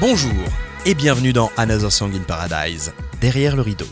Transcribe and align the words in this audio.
Bonjour 0.00 0.32
et 0.86 0.94
bienvenue 0.94 1.34
dans 1.34 1.52
Another 1.58 1.92
Song 1.92 2.10
in 2.14 2.22
Paradise, 2.22 2.94
derrière 3.20 3.54
le 3.54 3.60
rideau. 3.60 3.84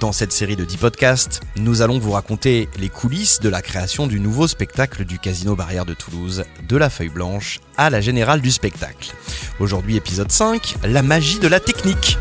Dans 0.00 0.10
cette 0.10 0.32
série 0.32 0.56
de 0.56 0.64
10 0.64 0.76
podcasts, 0.78 1.40
nous 1.54 1.82
allons 1.82 2.00
vous 2.00 2.10
raconter 2.10 2.68
les 2.80 2.88
coulisses 2.88 3.38
de 3.38 3.48
la 3.48 3.62
création 3.62 4.08
du 4.08 4.18
nouveau 4.18 4.48
spectacle 4.48 5.04
du 5.04 5.20
Casino 5.20 5.54
Barrière 5.54 5.86
de 5.86 5.94
Toulouse, 5.94 6.42
de 6.68 6.76
la 6.76 6.90
feuille 6.90 7.10
blanche 7.10 7.60
à 7.76 7.90
la 7.90 8.00
générale 8.00 8.40
du 8.40 8.50
spectacle. 8.50 9.12
Aujourd'hui 9.60 9.94
épisode 9.94 10.32
5, 10.32 10.78
la 10.82 11.02
magie 11.02 11.38
de 11.38 11.46
la 11.46 11.60
technique. 11.60 12.18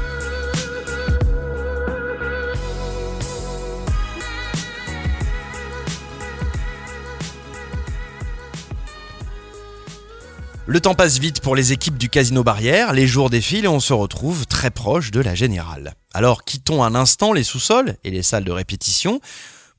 Le 10.67 10.79
temps 10.79 10.93
passe 10.93 11.17
vite 11.17 11.41
pour 11.41 11.55
les 11.55 11.73
équipes 11.73 11.97
du 11.97 12.07
Casino 12.07 12.43
Barrière, 12.43 12.93
les 12.93 13.07
jours 13.07 13.31
défilent 13.31 13.65
et 13.65 13.69
on 13.69 13.79
se 13.79 13.93
retrouve 13.93 14.45
très 14.45 14.69
proche 14.69 15.09
de 15.09 15.19
la 15.19 15.33
générale. 15.33 15.95
Alors 16.13 16.43
quittons 16.43 16.83
un 16.83 16.93
instant 16.93 17.33
les 17.33 17.43
sous-sols 17.43 17.95
et 18.03 18.11
les 18.11 18.21
salles 18.21 18.43
de 18.43 18.52
répétition 18.52 19.21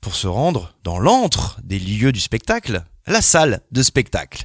pour 0.00 0.16
se 0.16 0.26
rendre 0.26 0.74
dans 0.82 0.98
l'antre 0.98 1.58
des 1.62 1.78
lieux 1.78 2.10
du 2.10 2.18
spectacle, 2.18 2.82
la 3.06 3.22
salle 3.22 3.60
de 3.70 3.82
spectacle. 3.82 4.44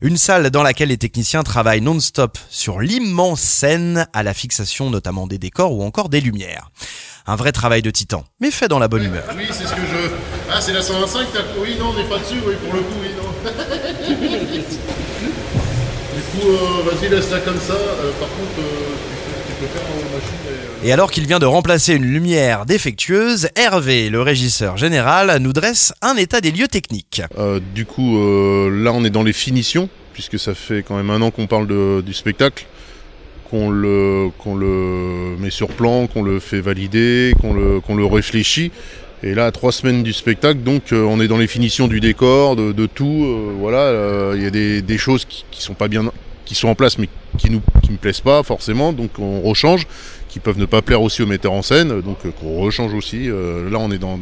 Une 0.00 0.16
salle 0.16 0.50
dans 0.50 0.62
laquelle 0.62 0.88
les 0.88 0.96
techniciens 0.96 1.42
travaillent 1.42 1.82
non-stop 1.82 2.38
sur 2.48 2.80
l'immense 2.80 3.40
scène 3.40 4.06
à 4.14 4.22
la 4.22 4.32
fixation 4.32 4.88
notamment 4.88 5.26
des 5.26 5.38
décors 5.38 5.72
ou 5.72 5.82
encore 5.82 6.08
des 6.08 6.22
lumières. 6.22 6.70
Un 7.26 7.36
vrai 7.36 7.52
travail 7.52 7.82
de 7.82 7.90
titan, 7.90 8.24
mais 8.40 8.50
fait 8.50 8.68
dans 8.68 8.78
la 8.78 8.88
bonne 8.88 9.04
humeur. 9.04 9.24
Oui, 9.36 9.46
c'est 9.50 9.66
ce 9.66 9.74
que 9.74 9.80
je. 9.80 10.10
Ah, 10.50 10.60
c'est 10.60 10.72
la 10.72 10.82
125, 10.82 11.28
t'as. 11.32 11.40
Oui, 11.58 11.76
non, 11.78 11.90
on 11.90 11.94
n'est 11.94 12.08
pas 12.08 12.18
dessus, 12.18 12.36
oui, 12.46 12.54
pour 12.62 12.74
le 12.74 12.80
coup, 12.80 12.94
oui, 13.00 13.08
non. 13.16 13.50
du 16.34 16.40
coup, 16.40 16.48
euh, 16.48 16.90
vas-y, 16.90 17.08
laisse-la 17.10 17.40
comme 17.40 17.58
ça. 17.58 17.74
Euh, 17.74 18.10
par 18.18 18.28
contre, 18.28 18.58
euh, 18.58 18.62
tu, 19.08 19.22
peux, 19.24 19.36
tu 19.46 19.60
peux 19.60 19.78
faire 19.78 19.86
en 19.88 19.96
machine. 20.16 20.82
Et, 20.84 20.88
Et 20.88 20.92
alors 20.92 21.10
qu'il 21.10 21.26
vient 21.26 21.38
de 21.38 21.46
remplacer 21.46 21.94
une 21.94 22.04
lumière 22.04 22.66
défectueuse, 22.66 23.48
Hervé, 23.56 24.10
le 24.10 24.20
régisseur 24.20 24.76
général, 24.76 25.38
nous 25.40 25.52
dresse 25.52 25.92
un 26.02 26.16
état 26.16 26.40
des 26.40 26.50
lieux 26.50 26.68
techniques. 26.68 27.22
euh, 27.38 27.60
du 27.74 27.86
coup, 27.86 28.18
euh, 28.18 28.70
là, 28.82 28.92
on 28.92 29.04
est 29.04 29.10
dans 29.10 29.22
les 29.22 29.32
finitions, 29.32 29.88
puisque 30.12 30.38
ça 30.38 30.54
fait 30.54 30.82
quand 30.86 30.96
même 30.96 31.10
un 31.10 31.22
an 31.22 31.30
qu'on 31.30 31.46
parle 31.46 31.66
de- 31.66 32.02
du 32.04 32.12
spectacle, 32.14 32.66
qu'on 33.50 33.70
le, 33.70 34.28
qu'on 34.38 34.54
le 34.56 35.36
met 35.38 35.50
sur 35.50 35.68
plan, 35.68 36.06
qu'on 36.06 36.22
le 36.22 36.40
fait 36.40 36.60
valider, 36.60 37.32
qu'on 37.40 37.52
le, 37.54 37.80
qu'on 37.80 37.94
le 37.94 38.04
réfléchit. 38.06 38.72
Et 39.26 39.34
là, 39.34 39.46
à 39.46 39.52
trois 39.52 39.72
semaines 39.72 40.02
du 40.02 40.12
spectacle, 40.12 40.60
donc 40.60 40.92
euh, 40.92 41.02
on 41.02 41.18
est 41.18 41.28
dans 41.28 41.38
les 41.38 41.46
finitions 41.46 41.88
du 41.88 41.98
décor, 41.98 42.56
de, 42.56 42.86
tout. 42.86 43.24
euh, 43.24 43.54
voilà, 43.58 43.78
euh, 43.78 44.34
il 44.36 44.42
y 44.42 44.46
a 44.46 44.50
des, 44.50 44.98
choses 44.98 45.24
qui, 45.24 45.62
sont 45.62 45.72
pas 45.72 45.88
bien, 45.88 46.04
qui 46.44 46.54
sont 46.54 46.68
en 46.68 46.74
place, 46.74 46.98
mais 46.98 47.08
qui 47.38 47.48
nous, 47.48 47.62
qui 47.82 47.90
me 47.92 47.96
plaisent 47.96 48.20
pas 48.20 48.42
forcément. 48.42 48.92
Donc 48.92 49.18
on 49.18 49.40
rechange, 49.40 49.86
qui 50.28 50.40
peuvent 50.40 50.58
ne 50.58 50.66
pas 50.66 50.82
plaire 50.82 51.00
aussi 51.00 51.22
aux 51.22 51.26
metteurs 51.26 51.54
en 51.54 51.62
scène, 51.62 52.02
donc 52.02 52.18
qu'on 52.38 52.60
rechange 52.60 52.92
aussi. 52.92 53.28
Là, 53.28 53.78
on 53.78 53.90
est 53.90 53.98
dans- 53.98 54.20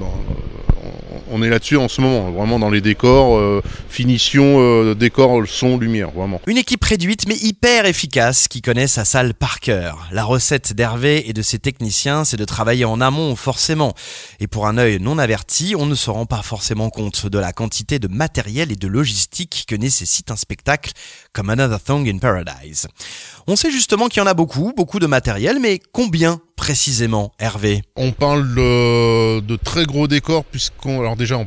on- 1.33 1.43
est 1.43 1.49
là-dessus 1.49 1.77
en 1.77 1.89
ce 1.89 2.01
moment, 2.01 2.31
vraiment 2.31 2.59
dans 2.59 2.71
les 2.71 2.81
décors, 2.81 3.37
euh, 3.37 3.63
finition, 3.89 4.61
euh, 4.61 4.95
décor, 4.95 5.43
son, 5.47 5.77
lumière, 5.77 6.11
vraiment. 6.13 6.41
Une 6.47 6.57
équipe 6.59 6.85
réduite 6.85 7.27
mais 7.27 7.37
hyper 7.37 7.85
efficace 7.87 8.47
qui 8.49 8.63
connaît 8.63 8.87
sa 8.87 9.05
salle 9.05 9.35
par 9.35 9.59
cœur. 9.61 10.07
La 10.13 10.25
recette 10.25 10.73
d'Hervé 10.73 11.29
et 11.29 11.33
de 11.33 11.43
ses 11.43 11.59
techniciens, 11.59 12.25
c'est 12.25 12.37
de 12.37 12.45
travailler 12.45 12.85
en 12.85 13.01
amont 13.01 13.35
forcément. 13.35 13.95
Et 14.41 14.47
pour 14.47 14.67
un 14.67 14.79
œil 14.79 14.99
non 15.01 15.19
averti, 15.19 15.75
on 15.77 15.87
ne 15.87 15.95
se 15.95 16.11
rend 16.11 16.27
pas 16.27 16.43
forcément 16.43 16.91
compte 16.91 17.27
de 17.27 17.39
la 17.39 17.53
quantité 17.53 17.99
de 17.99 18.09
matériel 18.09 18.71
et 18.71 18.77
de 18.77 18.87
logistique 18.89 19.65
que 19.67 19.75
nécessite 19.75 20.31
un 20.31 20.37
spectacle 20.37 20.93
comme 21.33 21.51
Another 21.51 21.81
Thong 21.81 22.09
in 22.09 22.19
Paradise. 22.19 22.87
On 23.47 23.57
sait 23.57 23.71
justement 23.71 24.09
qu'il 24.09 24.21
y 24.21 24.25
en 24.25 24.29
a 24.29 24.35
beaucoup, 24.35 24.73
beaucoup 24.77 24.99
de 24.99 25.07
matériel, 25.07 25.59
mais 25.61 25.81
combien 25.93 26.41
précisément, 26.63 27.33
Hervé 27.41 27.83
On 27.97 28.13
parle 28.13 28.55
de, 28.55 29.57
très 29.57 29.85
gros 29.85 30.07
décors, 30.07 30.45
puisqu'on. 30.45 31.01
Alors, 31.01 31.17
déjà, 31.17 31.45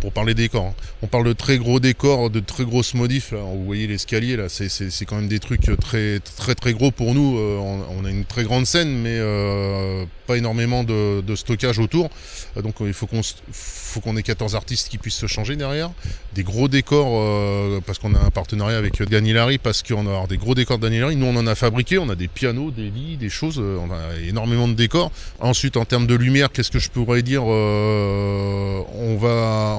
pour 0.00 0.12
parler 0.12 0.34
décors, 0.34 0.66
hein, 0.66 0.74
on 1.02 1.08
parle 1.08 1.24
de 1.24 1.32
très 1.32 1.58
gros 1.58 1.80
décors, 1.80 2.30
de 2.30 2.38
très 2.38 2.64
grosses 2.64 2.94
modifs. 2.94 3.32
Là. 3.32 3.38
Vous 3.38 3.64
voyez 3.64 3.88
l'escalier, 3.88 4.36
là, 4.36 4.48
c'est- 4.48 5.04
quand 5.04 5.16
même 5.16 5.26
des 5.26 5.40
trucs 5.40 5.68
très, 5.80 6.20
très, 6.20 6.54
très 6.54 6.74
gros 6.74 6.92
pour 6.92 7.12
nous. 7.12 7.38
Euh, 7.38 7.58
on, 7.58 8.04
a 8.04 8.10
une 8.10 8.24
très 8.24 8.44
grande 8.44 8.64
scène, 8.66 9.02
mais 9.02 9.16
euh, 9.18 10.04
pas 10.28 10.36
énormément 10.36 10.84
de, 10.84 11.34
stockage 11.34 11.80
autour. 11.80 12.08
Euh, 12.56 12.62
donc, 12.62 12.76
il 12.82 12.92
faut 12.92 13.08
qu'on 13.08 13.22
faut 13.50 14.00
qu'on 14.00 14.16
ait 14.16 14.22
14 14.22 14.54
artistes 14.54 14.88
qui 14.88 14.96
puissent 14.96 15.16
se 15.16 15.26
changer 15.26 15.56
derrière. 15.56 15.90
Des 16.34 16.44
gros 16.44 16.68
décors, 16.68 17.82
parce 17.82 17.98
qu'on 17.98 18.14
a 18.14 18.18
un 18.18 18.30
partenariat 18.30 18.78
avec 18.78 19.02
Danilari, 19.02 19.58
parce 19.58 19.82
qu'on 19.82 20.06
a 20.06 20.26
des 20.28 20.38
gros 20.38 20.54
décors 20.54 20.78
de 20.78 20.84
Danilari. 20.84 21.16
Nous, 21.16 21.26
on 21.26 21.36
en 21.36 21.46
a 21.46 21.54
fabriqué, 21.54 21.98
on 21.98 22.08
a 22.08 22.14
des 22.14 22.28
pianos, 22.28 22.70
des 22.70 22.90
lits, 22.90 23.16
des 23.16 23.28
choses, 23.28 23.58
on 23.58 23.90
a 23.90 24.18
énormément 24.26 24.51
de 24.52 24.74
décors. 24.74 25.10
Ensuite, 25.40 25.76
en 25.76 25.84
termes 25.84 26.06
de 26.06 26.14
lumière, 26.14 26.50
qu'est-ce 26.52 26.70
que 26.70 26.78
je 26.78 26.90
pourrais 26.90 27.22
dire 27.22 27.42
Euh, 27.46 28.80
On 28.94 29.16
va, 29.16 29.78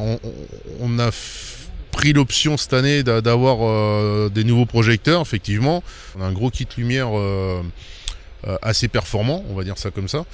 on, 0.79 0.99
a 0.99 1.09
pris 1.91 2.13
l'option 2.13 2.57
cette 2.57 2.73
année 2.73 3.03
d'a- 3.03 3.21
d'avoir 3.21 3.57
euh, 3.61 4.29
des 4.29 4.43
nouveaux 4.43 4.65
projecteurs, 4.65 5.21
effectivement. 5.21 5.83
On 6.17 6.21
a 6.21 6.25
un 6.25 6.31
gros 6.33 6.49
kit 6.49 6.67
lumière 6.77 7.09
euh, 7.17 7.61
assez 8.61 8.87
performant, 8.87 9.43
on 9.49 9.55
va 9.55 9.63
dire 9.63 9.77
ça 9.77 9.91
comme 9.91 10.07
ça. 10.07 10.25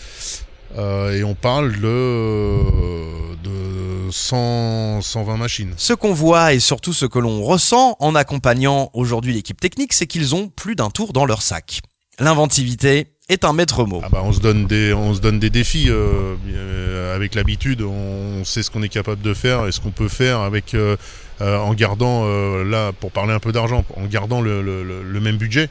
Et 0.78 1.24
on 1.24 1.34
parle 1.34 1.72
de, 1.82 3.36
de 3.44 4.12
100, 4.12 5.02
120 5.02 5.38
machines. 5.38 5.74
Ce 5.78 5.94
qu'on 5.94 6.14
voit 6.14 6.54
et 6.54 6.60
surtout 6.60 6.94
ce 6.94 7.06
que 7.08 7.18
l'on 7.20 7.42
ressent 7.42 7.96
en 8.00 8.14
accompagnant 8.16 8.92
aujourd'hui 8.94 9.34
l'équipe 9.34 9.60
technique, 9.60 9.94
c'est 9.94 10.06
qu'ils 10.08 10.36
ont 10.36 10.48
plus 10.48 10.76
d'un 10.76 10.92
tour 10.92 11.12
dans 11.12 11.26
leur 11.26 11.42
sac. 11.42 11.82
L'inventivité 12.20 13.08
est 13.30 13.46
un 13.46 13.54
maître 13.54 13.86
mot. 13.86 14.02
Ah 14.04 14.10
bah 14.10 14.22
on 14.24 14.34
se 14.34 14.40
donne 14.40 14.66
des 14.66 14.92
on 14.92 15.14
se 15.14 15.22
donne 15.22 15.40
des 15.40 15.52
défis 15.52 15.90
euh, 15.90 16.36
euh, 16.52 17.16
avec 17.16 17.36
l'habitude 17.36 17.82
on 17.84 18.44
sait 18.44 18.64
ce 18.64 18.72
qu'on 18.72 18.82
est 18.82 18.90
capable 18.90 19.22
de 19.22 19.34
faire 19.34 19.68
et 19.68 19.72
ce 19.72 19.80
qu'on 19.80 19.92
peut 19.92 20.08
faire 20.08 20.40
avec 20.40 20.74
euh, 20.74 20.98
en 21.40 21.74
gardant 21.74 22.28
là 22.64 22.92
pour 22.92 23.12
parler 23.12 23.32
un 23.32 23.40
peu 23.40 23.52
d'argent 23.52 23.86
en 23.96 24.06
gardant 24.06 24.42
le, 24.42 25.20
même 25.22 25.38
budget. 25.38 25.70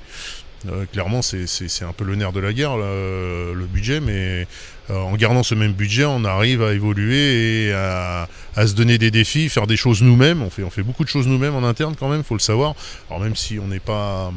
Clairement 0.92 1.20
c'est 1.20 1.82
un 1.82 1.92
peu 1.92 2.04
le 2.04 2.16
nerf 2.16 2.32
de 2.32 2.40
la 2.40 2.52
guerre 2.52 2.76
le, 2.76 3.66
budget 3.70 4.00
mais 4.00 4.46
en 4.88 5.14
gardant 5.16 5.42
ce 5.42 5.54
même 5.54 5.72
budget 5.72 6.06
on 6.06 6.24
arrive 6.24 6.62
à 6.62 6.72
évoluer 6.72 7.66
et 7.66 7.72
à, 7.72 8.28
à 8.56 8.66
se 8.66 8.74
donner 8.74 8.96
des 8.96 9.10
défis 9.10 9.50
faire 9.50 9.66
des 9.66 9.76
choses 9.76 10.00
nous-mêmes. 10.02 10.42
On 10.42 10.50
fait 10.50 10.62
on 10.62 10.70
fait 10.70 10.82
beaucoup 10.82 11.04
de 11.04 11.10
choses 11.10 11.26
nous-mêmes 11.26 11.54
en 11.54 11.64
interne 11.64 11.96
quand 11.98 12.08
même 12.08 12.22
faut 12.22 12.34
le 12.34 12.40
savoir. 12.40 12.74
Alors 13.10 13.20
même 13.20 13.36
si 13.36 13.58
on 13.58 13.66
n'est 13.66 13.80
pas 13.80 14.32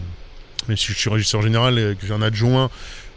même 0.67 0.77
si 0.77 0.91
je 0.91 0.97
suis 0.97 1.09
régisseur 1.09 1.41
général 1.41 1.79
et 1.79 1.95
que 1.95 2.05
j'ai 2.05 2.13
un 2.13 2.21
adjoint 2.21 2.69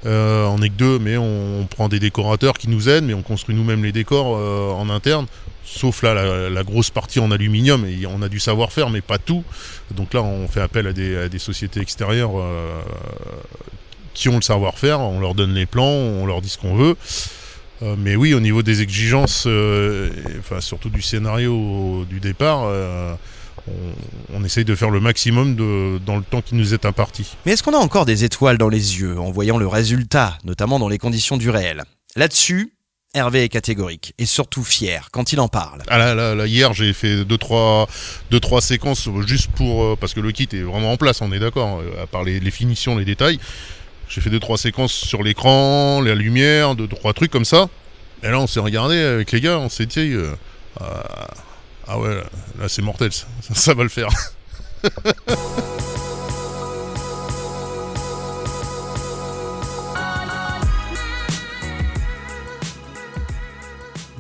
euh, 0.07 0.47
on 0.47 0.59
n'est 0.59 0.69
que 0.69 0.75
deux, 0.75 0.99
mais 0.99 1.17
on, 1.17 1.67
prend 1.71 1.89
des 1.89 1.99
décorateurs 1.99 2.55
qui 2.55 2.69
nous 2.69 2.89
aident, 2.89 3.07
mais 3.07 3.15
on 3.15 3.23
construit 3.23 3.55
nous-mêmes 3.55 3.83
les 3.83 3.93
décors 3.93 4.37
euh, 4.37 4.71
en 4.73 4.91
interne. 4.91 5.27
Sauf 5.65 6.03
là, 6.03 6.51
la, 6.51 6.63
grosse 6.63 6.91
partie 6.91 7.21
en 7.21 7.31
aluminium, 7.31 7.87
et 7.87 8.07
on 8.07 8.21
a 8.21 8.29
du 8.29 8.39
savoir-faire, 8.39 8.91
mais 8.91 9.01
pas 9.01 9.19
tout. 9.19 9.45
Donc 9.91 10.13
là, 10.13 10.23
on 10.23 10.47
fait 10.47 10.61
appel 10.61 10.87
à 10.87 10.93
des, 10.93 11.39
sociétés 11.39 11.81
extérieures 11.81 12.39
euh, 12.39 12.81
qui 14.13 14.29
ont 14.29 14.37
le 14.37 14.43
savoir-faire. 14.43 15.01
On 15.01 15.21
leur 15.21 15.35
donne 15.35 15.55
les 15.55 15.67
plans, 15.67 15.85
on 15.85 16.27
leur 16.27 16.43
dit 16.43 16.51
ce 16.51 16.59
qu'on 16.59 16.77
veut. 16.77 16.97
Mais 17.99 18.17
oui, 18.17 18.33
au 18.33 18.41
niveau 18.41 18.63
des 18.63 18.81
exigences, 18.81 19.47
enfin 20.39 20.61
surtout 20.61 20.89
du 20.89 21.03
scénario 21.03 22.07
du 22.09 22.19
départ, 22.19 22.67
on, 23.69 24.37
on 24.39 24.45
essaye 24.45 24.65
de 24.65 24.75
faire 24.75 24.91
le 24.91 25.01
maximum 25.01 25.57
de, 25.57 25.99
dans 26.05 26.17
le 26.17 26.23
temps 26.23 26.43
qui 26.43 26.55
nous 26.55 26.75
est 26.75 26.85
imparti. 26.85 27.37
Mais 27.47 27.53
est-ce 27.53 27.63
qu'on 27.63 27.75
a 27.75 27.79
encore 27.79 28.05
des 28.05 28.25
étoiles 28.25 28.59
dans 28.59 28.69
les 28.69 29.01
yeux 29.01 29.19
en 29.19 29.31
voyant 29.31 29.59
le 29.59 29.67
résultat, 29.67 30.39
notamment 30.45 30.79
dans 30.79 30.89
les 30.89 30.99
conditions 30.99 31.37
du 31.37 31.51
réel? 31.51 31.85
Là-dessus, 32.17 32.73
Hervé 33.17 33.45
est 33.45 33.49
catégorique 33.49 34.13
et 34.19 34.27
surtout 34.27 34.65
fier 34.65 35.09
quand 35.13 35.33
il 35.33 35.39
en 35.39 35.47
parle. 35.47 35.83
Ah 35.87 35.99
là, 35.99 36.17
là, 36.17 36.35
là, 36.35 36.47
hier 36.47 36.73
j'ai 36.73 36.93
fait 36.93 37.25
deux 37.25 37.39
trois, 37.39 37.87
deux 38.33 38.41
trois 38.41 38.61
séquences 38.61 39.09
juste 39.25 39.53
pour 39.53 39.85
euh, 39.85 39.97
parce 39.99 40.15
que 40.15 40.21
le 40.21 40.33
kit 40.33 40.49
est 40.53 40.63
vraiment 40.63 40.91
en 40.91 40.97
place, 40.97 41.21
on 41.21 41.31
est 41.31 41.39
d'accord, 41.39 41.81
euh, 41.81 42.03
à 42.03 42.09
part 42.09 42.25
les, 42.25 42.41
les 42.41 42.51
finitions, 42.51 42.99
les 42.99 43.05
détails. 43.05 43.39
J'ai 44.09 44.21
fait 44.21 44.31
deux 44.31 44.41
trois 44.41 44.59
séquences 44.59 44.93
sur 44.93 45.23
l'écran, 45.23 46.01
la 46.03 46.17
lumière, 46.17 46.75
deux 46.75 46.89
trois 46.89 47.13
trucs 47.13 47.31
comme 47.31 47.45
ça. 47.45 47.69
Et 48.25 48.29
là 48.29 48.41
on 48.41 48.49
s'est 48.49 48.59
regardé 48.59 48.99
avec 48.99 49.31
les 49.31 49.41
gars, 49.41 49.59
on 49.59 49.69
s'est 49.69 49.87
dit 49.87 50.13
euh, 50.13 50.35
ah 51.87 51.99
ouais, 51.99 52.23
là, 52.59 52.69
c'est 52.69 52.83
mortel, 52.83 53.13
ça, 53.13 53.27
ça 53.55 53.75
va 53.75 53.83
le 53.83 53.89
faire. 53.89 54.09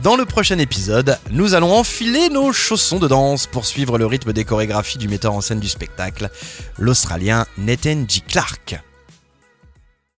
Dans 0.04 0.16
le 0.16 0.26
prochain 0.26 0.58
épisode, 0.58 1.18
nous 1.30 1.54
allons 1.54 1.72
enfiler 1.72 2.28
nos 2.28 2.52
chaussons 2.52 2.98
de 2.98 3.08
danse 3.08 3.46
pour 3.46 3.64
suivre 3.64 3.96
le 3.96 4.04
rythme 4.04 4.34
des 4.34 4.44
chorégraphies 4.44 4.98
du 4.98 5.08
metteur 5.08 5.32
en 5.32 5.40
scène 5.40 5.60
du 5.60 5.68
spectacle, 5.70 6.28
l'Australien 6.78 7.46
Nathan 7.56 8.04
G. 8.06 8.20
Clark. 8.20 8.78